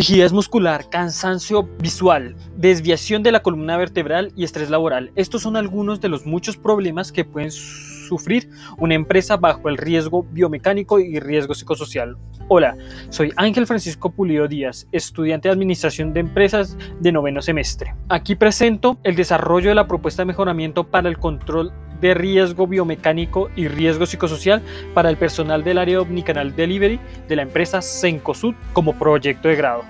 [0.00, 5.12] Rigidez muscular, cansancio visual, desviación de la columna vertebral y estrés laboral.
[5.14, 8.48] Estos son algunos de los muchos problemas que pueden sufrir
[8.78, 12.16] una empresa bajo el riesgo biomecánico y riesgo psicosocial.
[12.48, 12.78] Hola,
[13.10, 17.94] soy Ángel Francisco Pulido Díaz, estudiante de Administración de Empresas de noveno semestre.
[18.08, 23.50] Aquí presento el desarrollo de la propuesta de mejoramiento para el control de riesgo biomecánico
[23.56, 24.62] y riesgo psicosocial
[24.94, 26.98] para el personal del área Omnicanal Delivery
[27.28, 29.84] de la empresa Sencosud como proyecto de grado.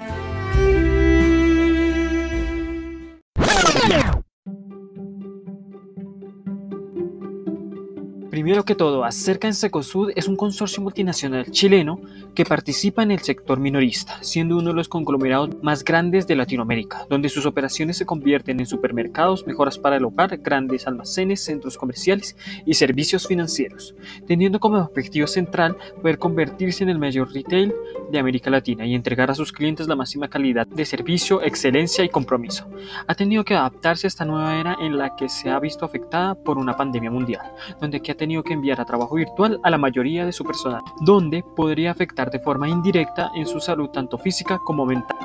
[8.41, 12.01] Primero que todo, Acerca en Secosud es un consorcio multinacional chileno
[12.35, 17.07] que participa en el sector minorista, siendo uno de los conglomerados más grandes de Latinoamérica,
[17.11, 22.34] donde sus operaciones se convierten en supermercados, mejoras para el hogar, grandes almacenes, centros comerciales
[22.65, 23.95] y servicios financieros,
[24.27, 27.75] teniendo como objetivo central poder convertirse en el mayor retail
[28.11, 32.09] de América Latina y entregar a sus clientes la máxima calidad de servicio, excelencia y
[32.09, 32.67] compromiso.
[33.07, 36.34] Ha tenido que adaptarse a esta nueva era en la que se ha visto afectada
[36.34, 40.27] por una pandemia mundial, donde que tenido que enviar a trabajo virtual a la mayoría
[40.27, 44.86] de su personal, donde podría afectar de forma indirecta en su salud tanto física como
[44.86, 45.16] mental.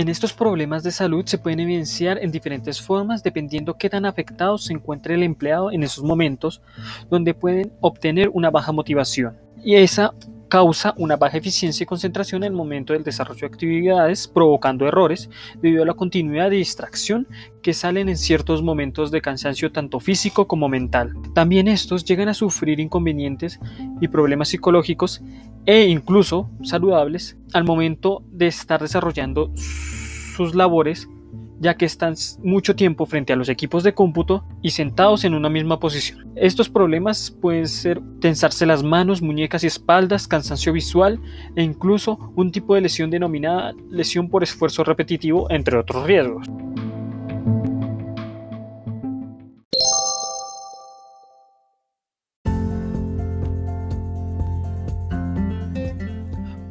[0.00, 4.56] En estos problemas de salud se pueden evidenciar en diferentes formas dependiendo qué tan afectado
[4.56, 6.62] se encuentre el empleado en esos momentos
[7.10, 9.36] donde pueden obtener una baja motivación.
[9.62, 10.14] Y esa
[10.50, 15.30] causa una baja eficiencia y concentración en el momento del desarrollo de actividades, provocando errores
[15.62, 17.26] debido a la continuidad de distracción
[17.62, 21.14] que salen en ciertos momentos de cansancio tanto físico como mental.
[21.34, 23.60] También estos llegan a sufrir inconvenientes
[24.00, 25.22] y problemas psicológicos
[25.64, 31.08] e incluso saludables al momento de estar desarrollando sus labores
[31.60, 35.48] ya que están mucho tiempo frente a los equipos de cómputo y sentados en una
[35.48, 36.32] misma posición.
[36.34, 41.20] Estos problemas pueden ser tensarse las manos, muñecas y espaldas, cansancio visual
[41.54, 46.46] e incluso un tipo de lesión denominada lesión por esfuerzo repetitivo, entre otros riesgos.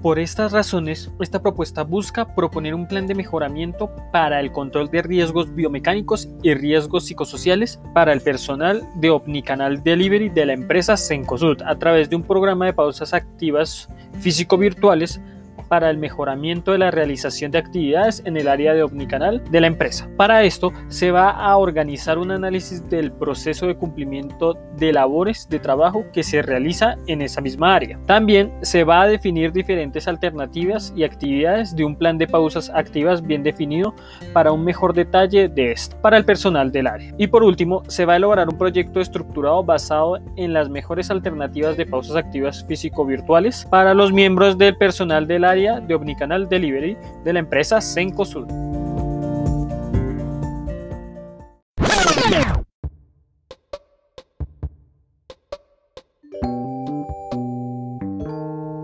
[0.09, 5.03] Por estas razones, esta propuesta busca proponer un plan de mejoramiento para el control de
[5.03, 11.61] riesgos biomecánicos y riesgos psicosociales para el personal de Omnicanal Delivery de la empresa Sencosud
[11.61, 13.87] a través de un programa de pausas activas
[14.19, 15.21] físico-virtuales
[15.69, 19.67] para el mejoramiento de la realización de actividades en el área de omnicanal de la
[19.67, 20.09] empresa.
[20.17, 25.59] Para esto se va a organizar un análisis del proceso de cumplimiento de labores de
[25.59, 27.99] trabajo que se realiza en esa misma área.
[28.05, 33.21] También se va a definir diferentes alternativas y actividades de un plan de pausas activas
[33.21, 33.93] bien definido
[34.33, 37.13] para un mejor detalle de esto para el personal del área.
[37.17, 41.77] Y por último, se va a elaborar un proyecto estructurado basado en las mejores alternativas
[41.77, 47.33] de pausas activas físico-virtuales para los miembros del personal del área de Omnicanal Delivery de
[47.33, 48.47] la empresa Sencosud.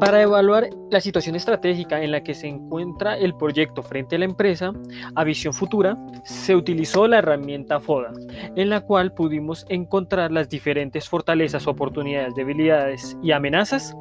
[0.01, 4.25] Para evaluar la situación estratégica en la que se encuentra el proyecto frente a la
[4.25, 4.73] empresa,
[5.15, 8.11] a visión futura, se utilizó la herramienta FODA,
[8.55, 13.95] en la cual pudimos encontrar las diferentes fortalezas, oportunidades, debilidades y amenazas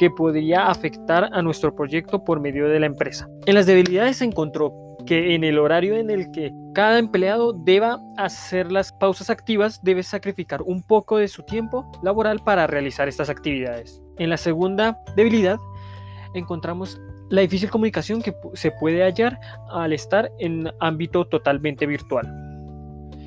[0.00, 3.28] que podría afectar a nuestro proyecto por medio de la empresa.
[3.44, 4.72] En las debilidades se encontró
[5.04, 10.02] que en el horario en el que cada empleado deba hacer las pausas activas debe
[10.02, 14.00] sacrificar un poco de su tiempo laboral para realizar estas actividades.
[14.16, 15.58] En la segunda debilidad
[16.32, 19.38] encontramos la difícil comunicación que se puede hallar
[19.70, 22.26] al estar en ámbito totalmente virtual.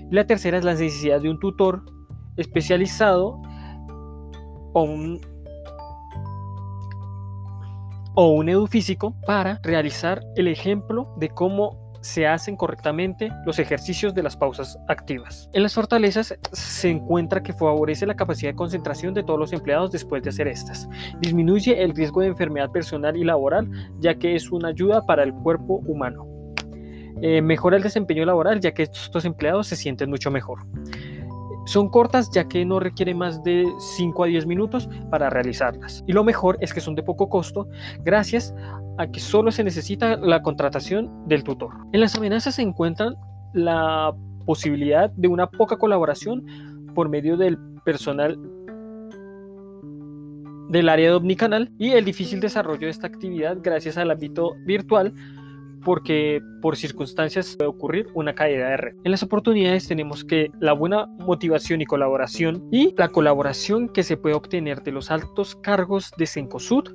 [0.09, 1.83] La tercera es la necesidad de un tutor
[2.35, 3.39] especializado
[4.73, 5.32] o un
[8.15, 14.23] o un edufísico para realizar el ejemplo de cómo se hacen correctamente los ejercicios de
[14.23, 15.49] las pausas activas.
[15.53, 19.91] En las fortalezas se encuentra que favorece la capacidad de concentración de todos los empleados
[19.91, 20.87] después de hacer estas.
[21.21, 25.33] Disminuye el riesgo de enfermedad personal y laboral ya que es una ayuda para el
[25.33, 26.27] cuerpo humano.
[27.21, 30.65] Eh, mejora el desempeño laboral ya que estos empleados se sienten mucho mejor.
[31.65, 33.65] Son cortas ya que no requiere más de
[33.97, 36.03] 5 a 10 minutos para realizarlas.
[36.07, 37.67] Y lo mejor es que son de poco costo
[38.03, 38.53] gracias
[38.97, 41.73] a que solo se necesita la contratación del tutor.
[41.93, 43.15] En las amenazas se encuentran
[43.53, 44.13] la
[44.45, 46.45] posibilidad de una poca colaboración
[46.93, 48.37] por medio del personal
[50.69, 55.13] del área de omnicanal y el difícil desarrollo de esta actividad gracias al ámbito virtual
[55.83, 58.95] porque por circunstancias puede ocurrir una caída de red.
[59.03, 64.17] En las oportunidades tenemos que la buena motivación y colaboración y la colaboración que se
[64.17, 66.89] puede obtener de los altos cargos de Sencosud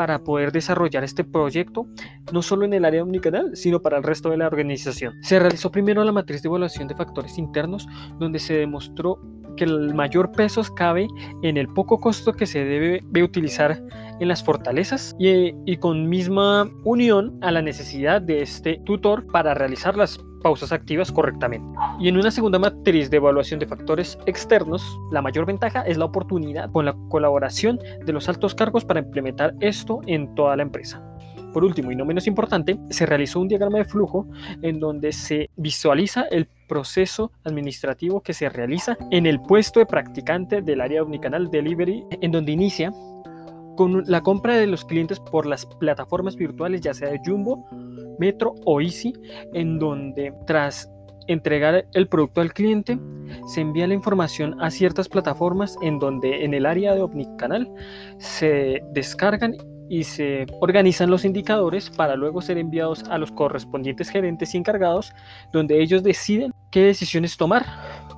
[0.00, 1.86] para poder desarrollar este proyecto,
[2.32, 5.12] no solo en el área omnicanal, sino para el resto de la organización.
[5.22, 7.86] Se realizó primero la matriz de evaluación de factores internos,
[8.18, 9.20] donde se demostró
[9.58, 11.06] que el mayor peso cabe
[11.42, 13.78] en el poco costo que se debe utilizar
[14.20, 19.96] en las fortalezas y, con misma unión a la necesidad de este tutor para realizar
[19.96, 21.66] las pausas activas correctamente.
[21.98, 26.06] Y en una segunda matriz de evaluación de factores externos, la mayor ventaja es la
[26.06, 31.02] oportunidad con la colaboración de los altos cargos para implementar esto en toda la empresa.
[31.52, 34.28] Por último y no menos importante, se realizó un diagrama de flujo
[34.62, 40.62] en donde se visualiza el proceso administrativo que se realiza en el puesto de practicante
[40.62, 42.92] del área omnicanal delivery, en donde inicia
[43.80, 47.66] con la compra de los clientes por las plataformas virtuales, ya sea de Jumbo,
[48.18, 49.14] Metro o Easy,
[49.54, 50.90] en donde tras
[51.28, 52.98] entregar el producto al cliente,
[53.46, 57.72] se envía la información a ciertas plataformas en donde en el área de Omnicanal
[58.18, 59.56] se descargan
[59.88, 65.10] y se organizan los indicadores para luego ser enviados a los correspondientes gerentes y encargados
[65.54, 67.64] donde ellos deciden qué decisiones tomar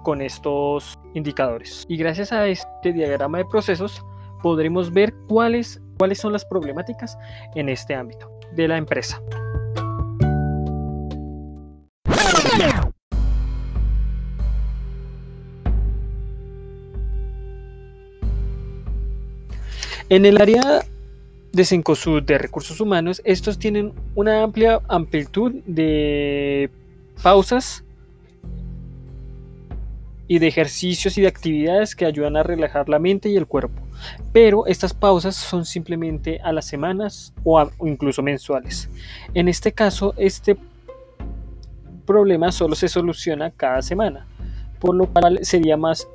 [0.02, 1.86] con estos indicadores.
[1.88, 4.02] Y gracias a este diagrama de procesos
[4.42, 7.16] podremos ver cuáles, cuáles son las problemáticas
[7.54, 9.20] en este ámbito de la empresa.
[20.08, 20.82] En el área
[21.52, 26.70] de de recursos humanos, estos tienen una amplia amplitud de
[27.22, 27.84] pausas
[30.28, 33.80] y de ejercicios y de actividades que ayudan a relajar la mente y el cuerpo.
[34.32, 38.88] Pero estas pausas son simplemente a las semanas o, incluso mensuales.
[39.34, 40.56] En este caso, este
[42.06, 44.26] problema solo se soluciona cada semana,
[44.78, 46.08] por lo cual sería más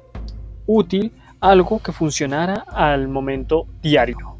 [0.66, 4.38] útil algo que funcionara al momento diario.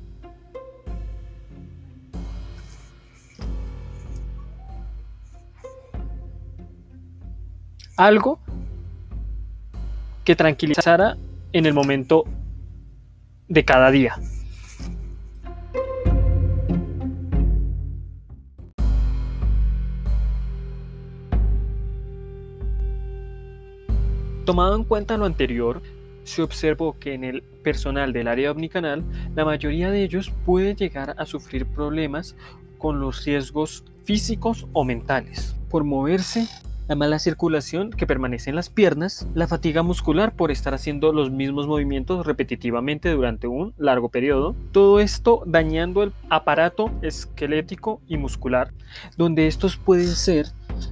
[7.98, 8.40] algo
[10.24, 11.18] que tranquilizara
[11.52, 12.26] en el momento
[13.48, 14.16] de cada día.
[24.46, 25.82] Tomado en cuenta lo anterior,
[26.24, 29.04] se observó que en el personal del área omnicanal,
[29.36, 32.36] la mayoría de ellos puede llegar a sufrir problemas
[32.78, 36.48] con los riesgos físicos o mentales por moverse
[36.88, 41.32] la mala circulación que permanece en las piernas, la fatiga muscular por estar haciendo los
[41.32, 48.72] mismos movimientos repetitivamente durante un largo periodo, todo esto dañando el aparato esquelético y muscular,
[49.18, 50.48] donde estos pueden ser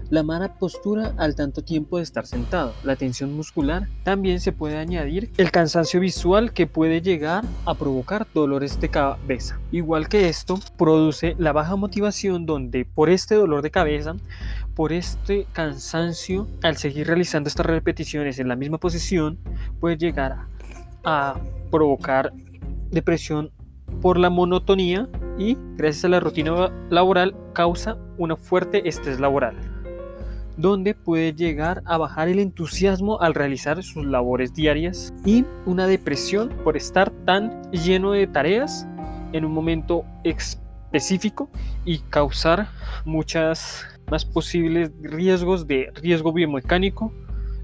[0.09, 4.77] la mala postura al tanto tiempo de estar sentado, la tensión muscular, también se puede
[4.77, 5.31] añadir.
[5.37, 9.59] El cansancio visual que puede llegar a provocar dolores de cabeza.
[9.71, 14.15] Igual que esto, produce la baja motivación donde por este dolor de cabeza,
[14.75, 19.37] por este cansancio, al seguir realizando estas repeticiones en la misma posición,
[19.79, 20.37] puede llegar
[21.03, 21.39] a
[21.71, 22.33] provocar
[22.91, 23.51] depresión
[24.01, 25.07] por la monotonía
[25.37, 29.74] y gracias a la rutina laboral causa una fuerte estrés laboral
[30.57, 36.49] donde puede llegar a bajar el entusiasmo al realizar sus labores diarias y una depresión
[36.63, 38.87] por estar tan lleno de tareas
[39.33, 41.49] en un momento específico
[41.83, 42.69] y causar
[43.03, 47.11] muchas más posibles riesgos de riesgo biomecánico,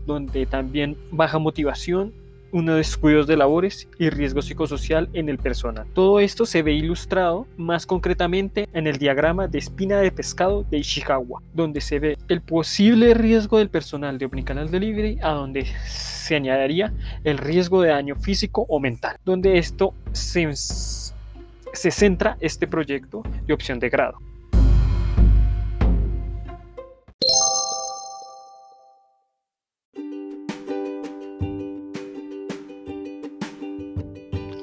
[0.05, 2.13] donde también baja motivación
[2.51, 5.88] unos descuidos de labores y riesgo psicosocial en el personal.
[5.93, 10.79] Todo esto se ve ilustrado más concretamente en el diagrama de espina de pescado de
[10.79, 16.36] Ishikawa, donde se ve el posible riesgo del personal de Omnicanal Delivery a donde se
[16.36, 16.93] añadiría
[17.24, 23.53] el riesgo de daño físico o mental, donde esto se, se centra este proyecto de
[23.53, 24.30] opción de grado.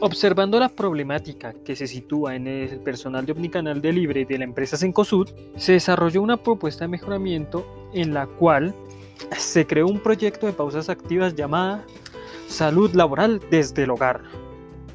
[0.00, 4.44] Observando la problemática que se sitúa en el personal de Omnicanal de Libre de la
[4.44, 8.76] empresa Sencosud, se desarrolló una propuesta de mejoramiento en la cual
[9.36, 11.84] se creó un proyecto de pausas activas llamada
[12.46, 14.22] Salud Laboral desde el Hogar,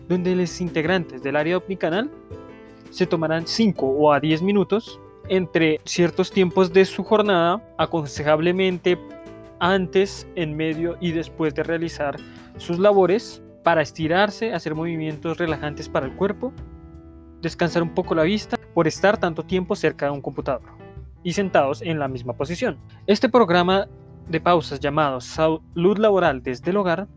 [0.07, 2.10] donde los integrantes del área Omnicanal
[2.89, 8.98] se tomarán 5 o a 10 minutos entre ciertos tiempos de su jornada, aconsejablemente
[9.60, 12.15] antes, en medio y después de realizar
[12.57, 16.53] sus labores para estirarse, hacer movimientos relajantes para el cuerpo,
[17.41, 20.84] descansar un poco la vista por estar tanto tiempo cerca de un computador.
[21.25, 22.77] y sentados en la misma posición.
[23.08, 23.88] Este programa
[24.27, 27.08] de pausas llamado Salud Laboral desde el Hogar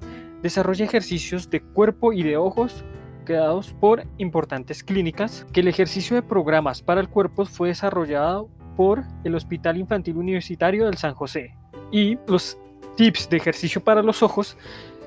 [0.43, 2.85] desarrolla ejercicios de cuerpo y de ojos
[3.25, 9.03] creados por importantes clínicas, que el ejercicio de programas para el cuerpo fue desarrollado por
[9.25, 11.55] el Hospital Infantil Universitario del San José
[11.91, 12.57] y los
[12.97, 14.57] tips de ejercicio para los ojos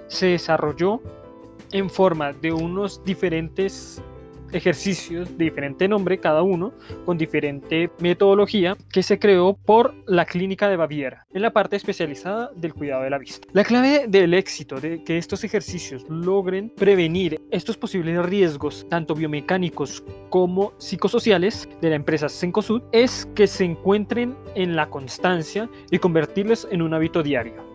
[0.08, 1.02] se desarrolló
[1.72, 4.02] en forma de unos diferentes
[4.54, 6.74] ejercicios de diferente nombre cada uno,
[7.06, 12.52] con diferente metodología, que se creó por la Clínica de Baviera, en la parte especializada
[12.56, 13.48] del cuidado de la vista.
[13.54, 20.04] La clave del éxito de que estos ejercicios logren prevenir estos posibles riesgos, tanto biomecánicos
[20.30, 26.68] como psicosociales, de la empresa Sencosud, es que se encuentren en la constancia y convertirlos
[26.72, 27.69] en un hábito diario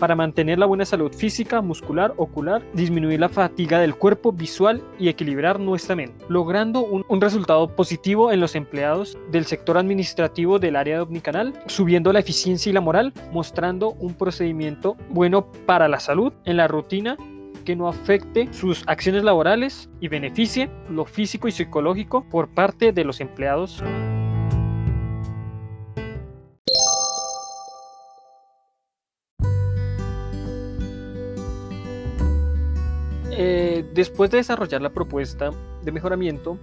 [0.00, 5.08] para mantener la buena salud física, muscular, ocular, disminuir la fatiga del cuerpo visual y
[5.08, 10.96] equilibrar nuestra mente, logrando un, resultado positivo en los empleados del sector administrativo del área
[10.96, 16.32] de omnicanal, subiendo la eficiencia y la moral, mostrando un procedimiento bueno para la salud
[16.46, 17.18] en la rutina
[17.66, 23.04] que no afecte sus acciones laborales y beneficie lo físico y psicológico por parte de
[23.04, 23.82] los empleados.
[33.94, 35.50] Después de desarrollar la propuesta
[35.82, 36.58] de mejoramiento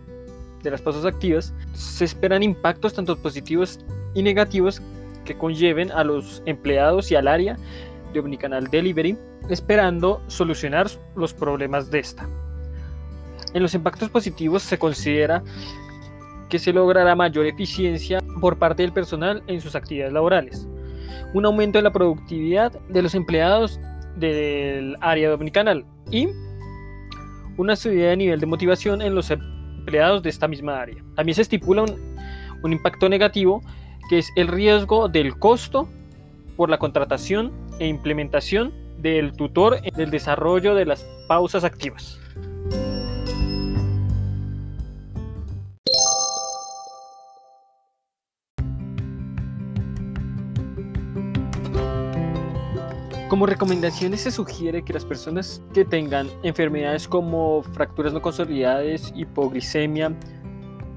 [0.63, 3.79] de las pausas activas, se esperan impactos tanto positivos
[4.13, 4.81] y negativos
[5.25, 7.57] que conlleven a los empleados y al área
[8.13, 9.17] de Omnicanal Delivery,
[9.49, 12.27] esperando solucionar los problemas de esta.
[13.53, 15.43] En los impactos positivos se considera
[16.49, 20.67] que se logrará mayor eficiencia por parte del personal en sus actividades laborales,
[21.33, 23.79] un aumento en la productividad de los empleados
[24.15, 26.27] del área de Omnicanal y
[27.57, 31.03] una subida de nivel de motivación en los empleados de esta misma área.
[31.15, 33.61] También se estipula un, impacto negativo
[34.09, 35.87] que es el riesgo del costo
[36.57, 42.19] por la contratación e implementación del tutor en el desarrollo de las pausas activas.
[53.37, 60.11] Como recomendaciones se sugiere que las personas que tengan enfermedades como fracturas no consolidadas, hipoglicemia,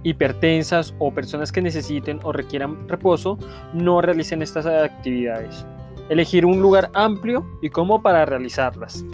[0.05, 3.37] hipertensas o personas que necesiten o requieran reposo
[3.75, 5.67] no realicen estas actividades.
[6.09, 9.05] Elegir un lugar amplio y cómodo para realizarlas.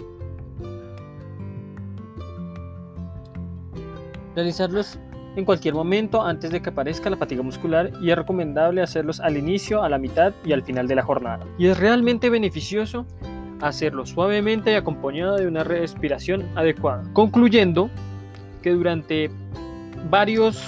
[4.35, 4.97] Realizarlos
[5.37, 9.37] en cualquier momento antes de que aparezca la fatiga muscular y es recomendable hacerlos al
[9.37, 11.45] inicio, a la mitad y al final de la jornada.
[11.59, 13.05] Y es realmente beneficioso
[13.61, 17.03] hacerlo suavemente y acompañado de una respiración adecuada.
[17.13, 17.89] Concluyendo
[18.63, 19.29] que durante
[20.09, 20.59] varios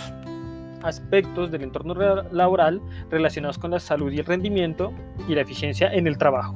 [0.84, 1.96] aspectos del entorno
[2.32, 4.94] laboral relacionados con la salud y el rendimiento
[5.28, 6.54] y la eficiencia en el trabajo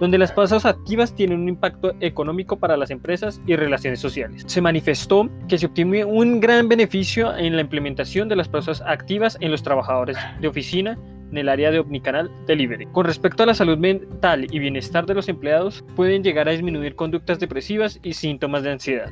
[0.00, 4.44] donde las pausas activas tienen un impacto económico para las empresas y relaciones sociales.
[4.46, 9.36] Se manifestó que se obtiene un gran beneficio en la implementación de las pausas activas
[9.40, 10.98] en los trabajadores de oficina
[11.30, 12.86] en el área de Omnicanal Delivery.
[12.86, 16.94] Con respecto a la salud mental y bienestar de los empleados, pueden llegar a disminuir
[16.94, 19.10] conductas depresivas y síntomas de ansiedad.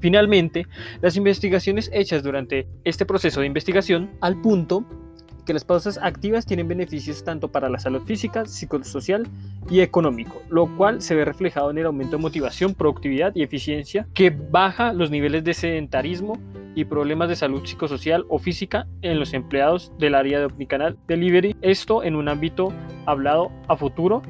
[0.00, 0.66] Finalmente,
[1.02, 4.84] las investigaciones hechas durante este proceso de investigación al punto
[5.48, 9.26] que las pausas activas tienen beneficios tanto para la salud física, psicosocial
[9.70, 14.06] y económico, lo cual se ve reflejado en el aumento de motivación, productividad y eficiencia,
[14.12, 16.38] que baja los niveles de sedentarismo
[16.74, 21.56] y problemas de salud psicosocial o física en los empleados del área de Omnicanal Delivery,
[21.62, 22.70] esto en un ámbito
[23.06, 24.20] hablado a futuro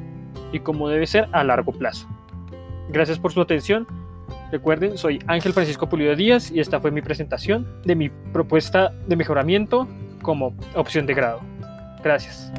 [0.53, 2.09] y como debe ser a largo plazo.
[2.91, 3.89] Gracias por su atención.
[4.53, 9.17] Recuerden, soy Ángel Francisco Pulido Díaz y esta fue mi presentación de mi propuesta de
[9.17, 9.89] mejoramiento
[10.23, 11.41] como opción de grado.
[12.03, 12.53] Gracias.